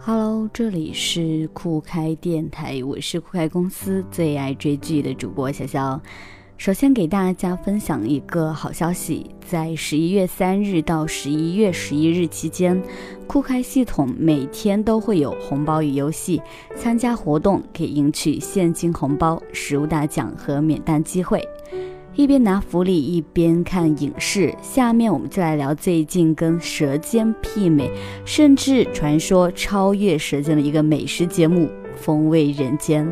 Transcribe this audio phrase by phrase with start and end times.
[0.00, 6.00] Hello，这里是酷开电台，我是酷开公司最爱追剧的主播小肖。
[6.56, 12.80] 首先给大家分享一个好消息，在十一月三日到十一月十一日期间，
[13.26, 16.40] 酷开系统每天都会有红包与游戏，
[16.76, 21.42] 参加活动可以赢取现金红包、实物大奖和免单机会。
[22.16, 27.90] 一边拿福利一边看影视，下面我们就来聊最近跟《舌尖》媲美，
[28.24, 31.66] 甚至传说超越《舌尖》的一个美食节目
[31.96, 33.04] 《风味人间》。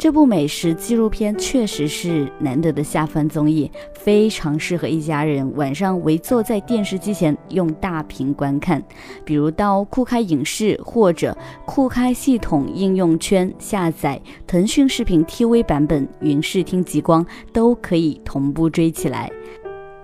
[0.00, 8.82] 这部美食纪录片确实是难得的下饭综艺，非常适合一家人晚上围坐在电视机前用大屏观看。
[9.26, 11.36] 比如到酷开影视或者
[11.66, 19.30] 酷开系统应用圈下载腾讯视频 TV 版本、云视听极光，都可以同步追起来。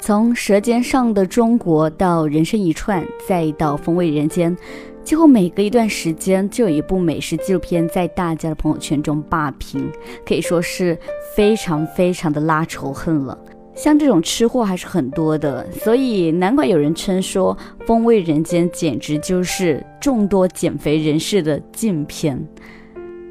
[0.07, 4.57] 从《舌尖上的中国》到《人生一串》，再到《风味人间》。
[5.03, 9.91] 几乎每隔一段时间就有一部美食纪录片在大家的朋友圈中霸屏，
[10.25, 10.97] 可以说是
[11.35, 13.37] 非常非常的拉仇恨了。
[13.75, 17.53] 像这种吃货还是很多的，所以难怪有人称说
[17.85, 22.39] 《风味人间》简直就是众多减肥人士的禁片。《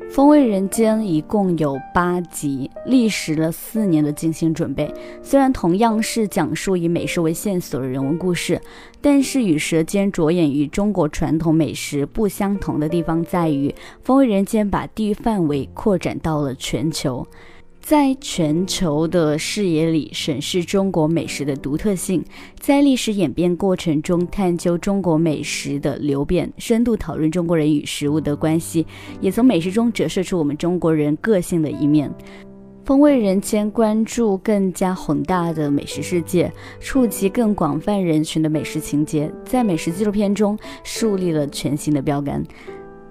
[0.10, 4.90] 风味人间》一共有八集，历时了四年的精心准备。
[5.22, 8.62] 虽然同样是讲述以美食为线索的人文故事，
[9.02, 13.70] 但是与《舌尖》着眼于中国传统美食不相同的地方在于，
[14.04, 17.28] 《风味人间》把地域范围扩展到了全球。
[17.86, 22.26] 在全球的视野里审视中国美食的独特性，
[22.60, 28.88] 在历史演变过程中探究中国美食的流变，深度讨论中国人与食物的关系，
[29.22, 32.12] 也从美食中折射出我们中国人个性的一面。
[32.86, 42.44] 风味人间关注更加宏大的美食世界，触及更广泛人群的美食情节，在美食纪录片中树立了全新的标杆。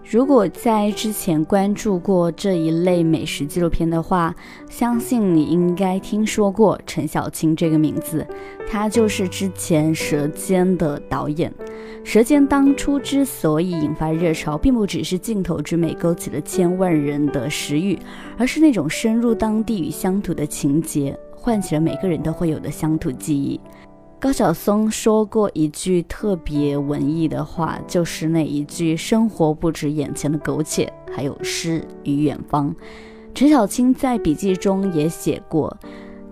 [0.04, 4.34] 如果在之前关注过这一类美食纪录片的话，
[4.68, 8.24] 相信你应该听说过陈小青这个名字。
[8.70, 11.50] 他就是之前《舌尖》的导演。
[12.04, 17.98] 《舌尖》当初之所以引发热潮，并不只是镜头之美勾起了千万人的食欲，
[18.36, 23.58] 而是那种深入当地与乡土的情节，唤起了每个人都会有的乡土记忆。
[24.24, 32.74] 高晓松说过一句特别文艺的话，就是那一句“生活不止眼前的苟且，还有诗与远方”。
[33.34, 35.76] 陈小青在笔记中也写过，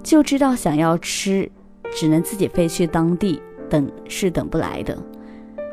[0.03, 1.53] 就知道想要吃，
[1.95, 3.39] 只能自己飞去当地，
[3.69, 4.97] 等是等不来的。《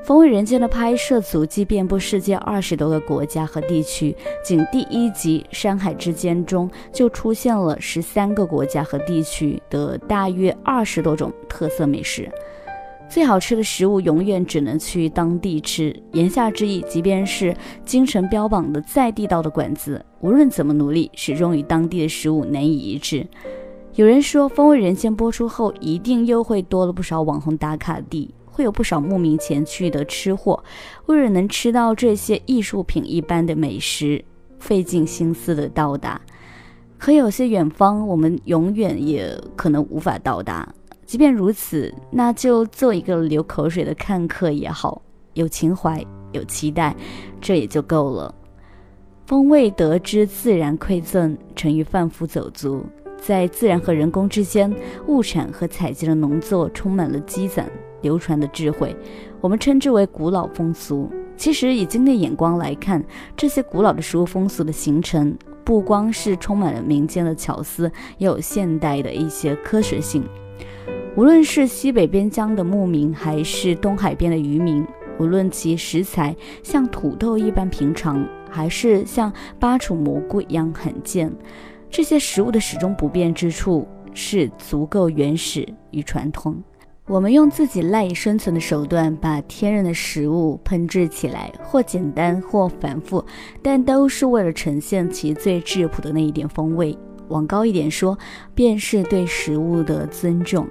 [0.10, 12.28] 风味人间》的拍摄足迹遍布世界二十多个国家和地区，仅第一集《山海之间》中就出现了十三个国家和地区的大约二十多种特色美食。
[13.08, 17.56] 最好吃的食物永远只能去当地吃，言下之意，即便是
[17.86, 23.28] 京城标榜的再地道的馆子，无论怎么努力，始终与当地的食物难以一致。
[23.94, 28.34] 有人说，《风味人间》播出后，一定又会多了不少网红打卡地。
[28.52, 30.64] 会有不少慕名前去的吃货，
[31.06, 34.24] 为了能吃到这些艺术品一般的美食，
[34.60, 36.20] 费尽心思的到达。
[36.98, 40.68] 可有些远方，我们永远也可能无法到达。
[41.06, 45.02] 即便如此，那就做一个流口水的看客也好，
[45.34, 46.96] 有情怀，有期待，
[47.40, 48.36] 这也就够了。
[49.26, 52.86] 风味得之自然馈赠，成于贩夫走卒。
[53.18, 54.74] 在自然和人工之间，
[55.08, 57.70] 物产和采集的农作充满了积攒。
[58.02, 58.96] 流传的智慧，
[59.42, 61.10] 我们称之为古老风俗。
[61.36, 63.04] 其实以今天眼光来看，
[63.38, 65.34] 这些古老的食物风俗的形成，
[65.64, 70.24] 不光是充满了民间的巧思，也有现代的一些科学性。
[71.16, 74.86] 无论是西北边疆的牧民，还是东海边的渔民，
[75.18, 81.32] 无论其食材像土豆一般平常，还是像巴楚蘑菇一样罕见，
[81.90, 86.62] 这些食物的始终不变之处，是足够原始与传统。
[87.10, 93.26] 我们用自己赖以生存的手段，把天然的食物烹制起来，或简单或繁复，
[93.64, 96.96] 但都是为了呈现其最质朴的那一点风味。
[97.30, 98.16] 往高一点说，
[98.54, 100.66] 便是对食物的尊重。《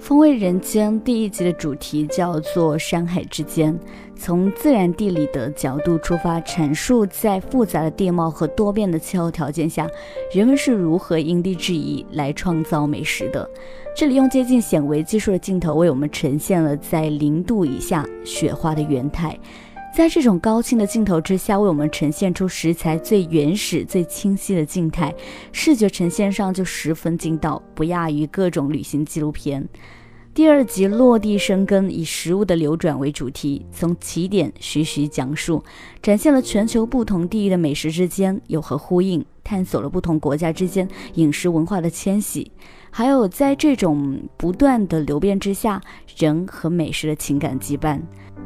[0.00, 3.78] 风味人间》第一集的主题叫做“山海之间”，
[4.16, 9.86] 从自然地理的角度出发，阐述在复杂的地貌和多变的气候条件下，
[10.32, 13.48] 人们是如何因地制宜来创造美食的。
[13.94, 19.38] 这里用接近显微技术的镜头为我们呈现了在零度以下雪花的原态。
[19.92, 25.14] 在这种高清的镜头之下，为我们呈现出食材最原始、最清晰的静态，
[25.52, 29.68] 视觉呈现上就十分劲道，不亚于各种旅行纪录片。
[30.32, 35.62] 第二集落地生根，以食物的流转为主题，从起点徐徐讲述，
[36.00, 42.52] 展现了全球不同地域的美食之间有何呼应，探索了不同国家之间饮食文化的迁徙，
[42.90, 45.80] 还有在这种不断的流变之下，
[46.16, 48.00] 人和美食的情感羁绊。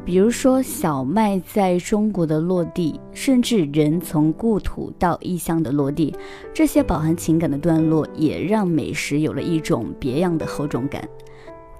[0.04, 6.14] 比如说小麦在中国的落地，甚至人从故土到异乡的落地，
[6.52, 11.08] 这些饱含情感的段落，也让美食有了一种别样的厚重感。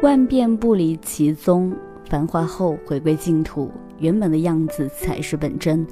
[0.01, 1.77] 万变不离其宗，
[2.09, 5.87] 繁华后回归净土，原本的样子才是本真。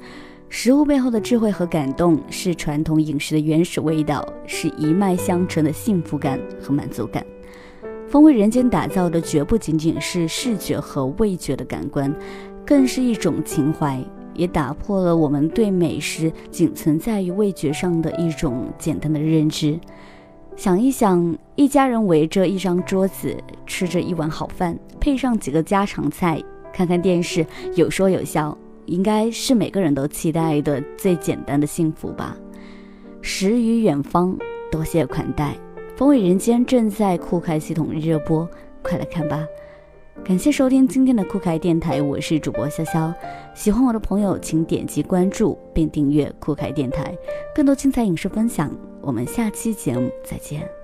[0.55, 7.25] 食物背后的智慧和感动，是传统饮食的原始味道，是一脉相承的幸福感和满足感。
[8.07, 12.15] 风味人间打造的绝不仅仅是视觉和味觉的感官，
[12.63, 13.99] 更是一种情怀，
[14.35, 19.79] 也打破了我们对美食仅存在于味觉上的一种简单的认知。
[20.55, 23.35] 想一想，一家人围着一张桌子，
[23.65, 26.39] 吃着一碗好饭，配上几个家常菜，
[26.71, 32.37] 看看电视，有说有笑，应该是每个人都期待的最简单的幸福吧。
[33.21, 34.37] 食于远方，
[34.71, 35.55] 多谢款待。
[35.95, 38.49] 风味人间正在酷开系统热播，
[38.81, 39.45] 快来看吧！
[40.23, 43.13] 感谢收听今天的酷开电台，我是主播潇潇。
[43.53, 47.15] 喜欢我的朋友，请点击关注并订阅酷开电台，
[47.53, 48.75] 更多精彩影视分享。
[49.01, 50.82] 我们下期节目再见。